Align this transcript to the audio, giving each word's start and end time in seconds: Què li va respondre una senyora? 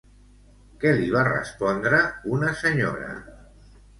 Què 0.83 0.93
li 0.99 1.09
va 1.15 1.25
respondre 1.27 2.01
una 2.37 2.51
senyora? 2.65 3.13